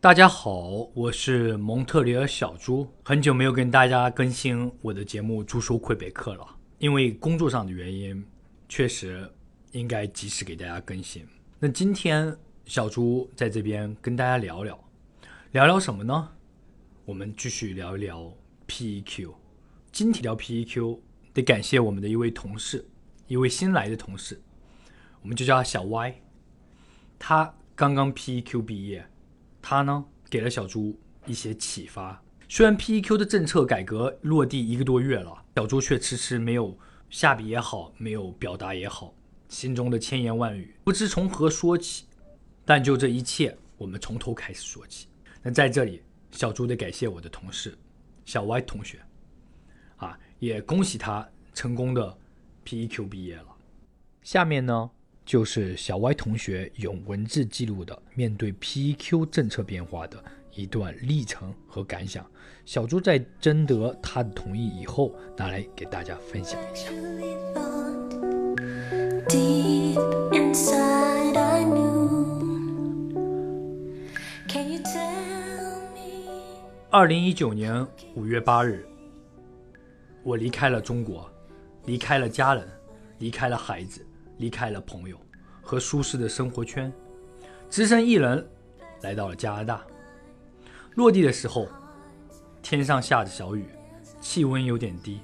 [0.00, 6.46] 大家好，我是蒙特利尔小猪，很久没有跟大家更新我的节目《猪说魁北克》了，
[6.78, 8.24] 因为工作上的原因，
[8.68, 9.28] 确实
[9.72, 11.26] 应该及时给大家更新。
[11.58, 12.32] 那今天
[12.64, 14.78] 小猪在这边跟大家聊聊，
[15.50, 16.30] 聊聊什么呢？
[17.04, 18.32] 我们继续聊一聊
[18.68, 19.34] PEQ。
[19.90, 21.00] 今天聊 PEQ，
[21.34, 22.88] 得感谢我们的一位同事，
[23.26, 24.40] 一位新来的同事，
[25.22, 26.22] 我们就叫他小 Y。
[27.18, 29.04] 他刚刚 PEQ 毕业，
[29.60, 32.22] 他呢给了小猪一些启发。
[32.48, 36.78] 虽然 PEQ 的政策改革落地一个多月了，小猪却迟迟没有
[37.10, 39.14] 下笔也好，没有表达也好，
[39.48, 42.06] 心中的千言万语不知从何说起。
[42.64, 45.08] 但就这一切，我们从头开始说起。
[45.42, 47.76] 那在这里，小猪得感谢我的同事
[48.24, 48.98] 小 Y 同学，
[49.96, 52.18] 啊，也恭喜他成功的
[52.64, 53.56] PEQ 毕业了。
[54.22, 54.90] 下面呢？
[55.28, 62.24] 就是小歪同学用文字记录的面对 PEQ 政策变化的一段历程和感想。
[62.64, 66.90] 小猪在征得他的同意以后，拿来给大家分享一下。
[76.90, 78.88] 二零一九年五月八日，
[80.24, 81.30] 我离开了中国，
[81.84, 82.66] 离开了家人，
[83.18, 84.07] 离开了孩子。
[84.38, 85.16] 离开了朋友
[85.62, 86.92] 和舒适的生活圈，
[87.68, 88.44] 只身一人
[89.02, 89.84] 来到了加拿大。
[90.94, 91.68] 落地的时候，
[92.62, 93.66] 天上下着小雨，
[94.20, 95.20] 气温有点低，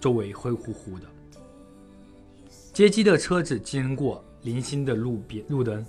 [0.00, 1.06] 周围灰乎乎的。
[2.72, 5.84] 接机的车子经过零星的路边路灯，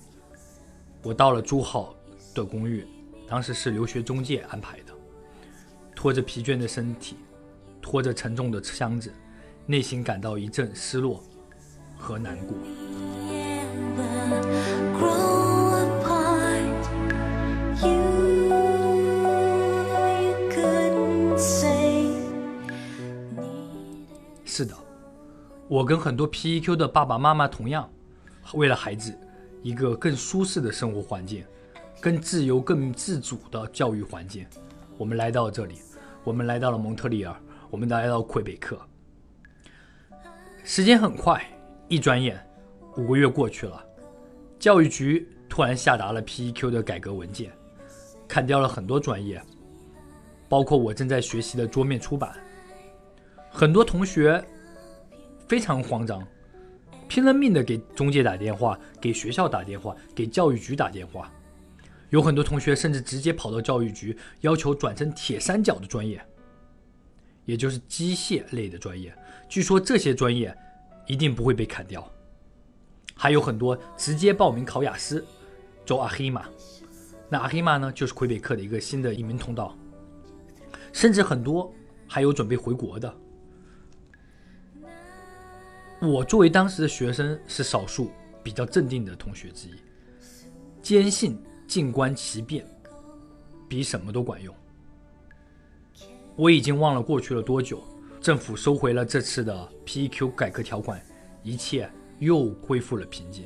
[1.02, 1.96] 我到了租好
[2.34, 2.86] 的公寓，
[3.28, 4.94] 当时是留学中介安排的。
[5.96, 7.16] 拖着疲倦的身体，
[7.82, 9.14] 拖着沉重的箱子，
[9.66, 11.24] 内心感到一阵失落。
[12.04, 12.58] 和难过。
[24.46, 24.76] 是的，
[25.70, 27.90] 我跟很多 PEQ 的爸爸妈妈同样，
[28.54, 29.18] 为了孩子
[29.62, 31.44] 一个更舒适的生活环境、
[32.02, 34.46] 更自由、更自主的教育环境，
[34.98, 35.80] 我们来到这里，
[36.24, 37.36] 我们来到了蒙特利尔，
[37.72, 38.78] 我们来到魁北克。
[40.64, 41.44] 时间很快。
[41.94, 42.44] 一转眼，
[42.98, 43.86] 五个月过去了，
[44.58, 47.52] 教育局突然下达了 PEQ 的改革文件，
[48.28, 49.40] 砍掉了很多专业，
[50.50, 52.36] 包括我正在学习的桌面出版。
[53.52, 54.44] 很多同学
[55.48, 56.28] 非常慌张，
[57.08, 61.32] 拼了命的给中介打电话，给学校打电话，给教育局打电话。
[62.10, 66.20] 有很多同学甚至直接跑到教育局，要求转成铁三角的专业，
[67.46, 69.16] 也就是机械类的专业。
[69.48, 70.58] 据说这些专业。
[71.06, 72.10] 一定不会被砍掉，
[73.16, 75.26] 还有很多直接报名考雅思，
[75.86, 76.46] 走阿黑马。
[77.30, 79.78] 那阿黑马呢，就是魁北克的一个新的移民通道。
[80.92, 81.74] 甚至很多
[82.08, 83.14] 还有准备回国的。
[86.00, 88.12] 我作为当时的学生，是少数
[88.44, 89.74] 比较镇定的同学之一，
[90.82, 92.66] 坚信静观其变，
[93.68, 94.54] 比什么都管用。
[96.36, 97.84] 我已经忘了过去了多久。
[98.24, 100.98] 政府收回了这次的 PEQ 改革条款，
[101.44, 101.90] 一切
[102.20, 103.44] 又恢复了平静。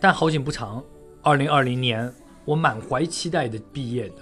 [0.00, 0.80] 但好景不长，
[1.22, 2.14] 二零二零年
[2.44, 4.18] 我满怀期待的毕业的，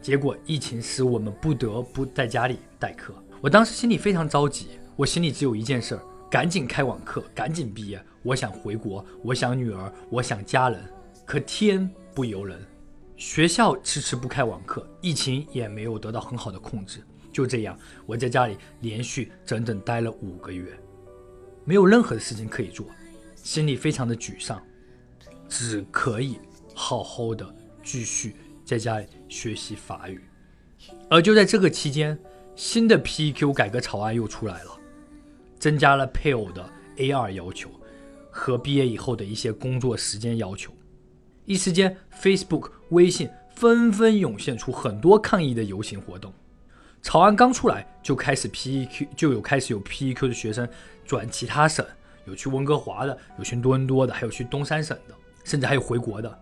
[0.00, 3.12] 结果疫情使我们不得不在家里代课。
[3.42, 8.02] 我当时心里非常着急，我心里只有一件事儿：赶紧开网课，赶紧毕业。
[8.22, 10.82] 我想回国，我想女儿，我想家人。
[11.26, 12.58] 可天不由人，
[13.18, 17.04] 学校迟迟不开网课，疫情也没有得到很好的控制。
[17.32, 20.78] 就这样，我在家里连续整整待了五个月，
[21.64, 22.86] 没有任何的事情可以做，
[23.36, 24.60] 心里非常的沮丧，
[25.48, 26.38] 只可以
[26.74, 30.20] 好好的继续在家里学习法语。
[31.08, 32.18] 而就在这个期间，
[32.56, 34.70] 新的 PQ 改革草案又出来了，
[35.58, 37.70] 增加了配偶的 A2 要求
[38.30, 40.72] 和毕业以后的一些工作时间要求。
[41.44, 46.32] 一时间，Facebook、微信纷纷涌现出很多抗议的游行活动。
[47.02, 50.68] 草案刚出来，就开始 PEQ 就有开始有 PEQ 的学生
[51.06, 51.84] 转其他省，
[52.26, 55.14] 有去温哥华的，有去多伦多的，还有去东三省的，
[55.44, 56.38] 甚至还有回国的，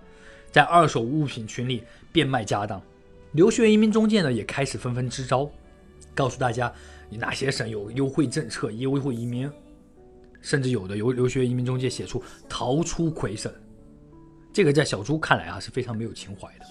[0.51, 2.83] 在二手物品群里变卖家当。
[3.33, 5.49] 留学移民中介呢也开始纷纷支招，
[6.15, 6.73] 告诉大家
[7.09, 9.51] 你哪些省有优惠政策，优惠移民，
[10.41, 13.53] 甚至有的有留学移民中介写出逃出魁省，
[14.53, 16.67] 这个在小朱看来啊是非常没有情怀的。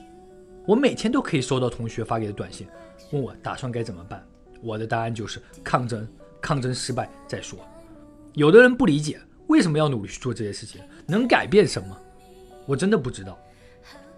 [0.67, 2.67] 我每天都可以收到同学发给的短信。
[3.11, 4.21] 问我打算该怎么办？
[4.61, 6.05] 我的答案就是抗争，
[6.41, 7.57] 抗争失败再说。
[8.33, 9.17] 有的人不理解
[9.47, 11.97] 为什么要努力去做这些事情，能改变什么？
[12.65, 13.39] 我真的不知道。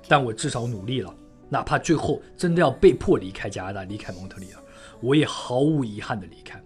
[0.07, 1.13] 但我至少努力了，
[1.49, 4.59] 哪怕最后真的要被迫离开加拿大，离开蒙特利尔，
[5.01, 6.59] 我也毫无遗憾的离开。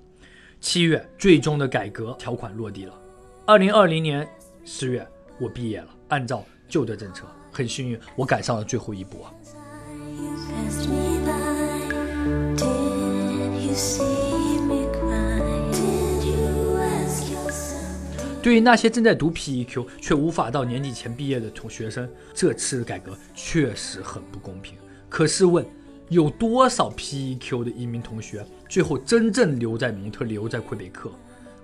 [0.62, 2.98] 七月，最终的改革条款落地了。
[3.46, 4.26] 二零二零年
[4.64, 5.06] 十月，
[5.42, 5.90] 我毕业了。
[6.08, 9.30] 按照旧的政策，很幸运，我赶上了最后一波。
[18.42, 24.77] 对于那些正在读 PEQ 却无法到年底前毕业的同学生，这次改革确实很不公平。
[25.07, 25.65] 可是问，
[26.10, 31.10] 有多少 PEQ 的移民同学最后真正留在蒙特、留在魁北克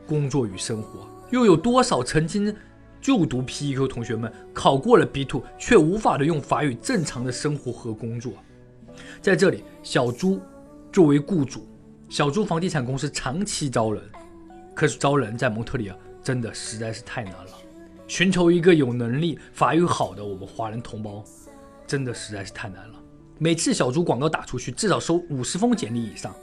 [0.07, 1.05] 工作与生活？
[1.31, 2.55] 又有多少曾经
[3.01, 8.33] 就读 PEQ 同学们考过了 B2，却无法的用法语正常的生活和工作？
[9.21, 10.39] 在这里，小朱
[10.91, 11.67] 作为雇主，
[12.09, 14.03] 小朱房地产公司长期招人，
[14.75, 15.95] 可是招人在蒙特利尔。
[16.21, 17.51] 真的实在是太难了，
[18.05, 21.23] 寻求一个有能力、法语好的我们华人同胞，
[21.87, 23.01] 真的实在是太难了。
[23.37, 26.35] 每次小猪广告打出去，至少收五十封简历以上，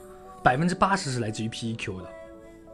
[0.43, 2.09] 百分之八十是来自于 PEQ 的。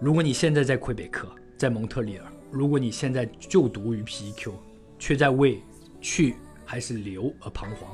[0.00, 4.53] 如果你现在在魁北克，在蒙特利尔，如果你现在就读于 PEQ，
[4.99, 5.63] 却在为
[6.01, 7.89] 去还是留而彷徨，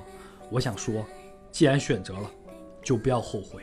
[0.51, 1.07] 我想说，
[1.53, 2.31] 既然选择了，
[2.83, 3.63] 就不要后悔。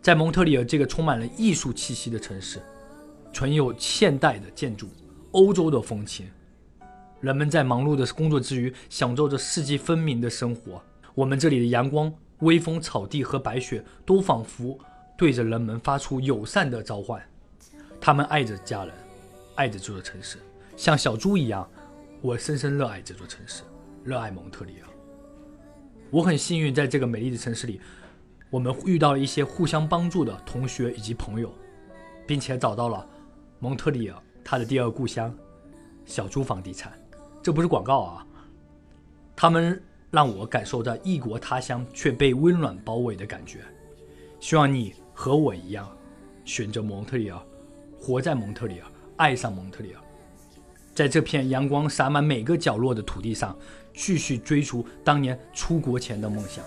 [0.00, 2.62] 在蒙特利尔这个充满了艺术气息的城市。
[3.32, 4.88] 存有现代的建筑，
[5.32, 6.26] 欧洲的风情。
[7.20, 10.80] 人们在忙碌的工作之余，享受着四季分明的生活。
[11.14, 14.78] 我们这里的阳光、微风、草地和白雪，都仿佛
[15.18, 17.22] 对着人们发出友善的召唤。
[18.00, 18.94] 他们爱着家人，
[19.56, 20.38] 爱着这座城市，
[20.76, 21.68] 像小猪一样。
[22.22, 23.62] 我深深热爱这座城市，
[24.02, 24.88] 热爱蒙特利尔。
[26.10, 27.80] 我很幸运，在这个美丽的城市里，
[28.48, 31.52] 我们遇到了一些互相帮助的同学以及朋友，
[32.26, 33.06] 并且找到了。
[33.58, 35.34] 蒙特利尔，他的第二故乡，
[36.04, 36.92] 小猪房地产，
[37.42, 38.26] 这不是广告啊。
[39.34, 43.60] 他们让我感受到异国他乡却被温暖包围的感觉。
[44.40, 45.90] 希望你和我一样，
[46.44, 47.40] 选择蒙特利尔，
[47.98, 48.86] 活在蒙特利尔，
[49.16, 50.00] 爱上蒙特利尔，
[50.94, 53.56] 在这片阳光洒满每个角落的土地上，
[53.94, 56.64] 继续追逐当年出国前的梦想。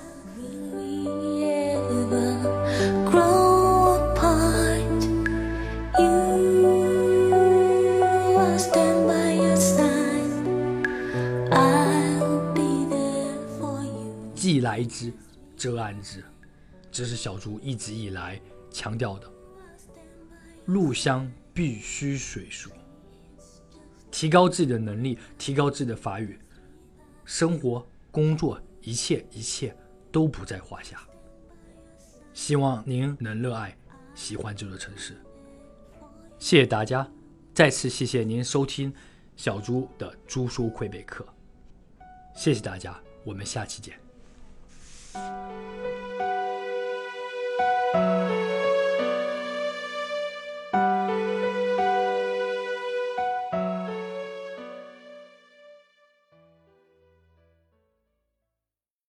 [14.36, 15.14] 既来之，
[15.56, 16.24] 则安之，
[16.92, 18.42] 这是小猪一直以来
[18.72, 19.28] 强调的。
[20.66, 22.70] 入乡必须水熟，
[24.12, 26.40] 提高自己的能力，提高自己的法语，
[27.26, 29.76] 生活、工作，一切一切
[30.12, 31.00] 都不在话下。
[32.34, 33.76] 希望您能热爱、
[34.16, 35.18] 喜欢这座城市。
[36.38, 37.10] 谢谢大家，
[37.54, 38.94] 再次谢谢您收听
[39.36, 41.26] 小猪的猪书魁北克。
[42.34, 44.00] 谢谢大家，我们下期见。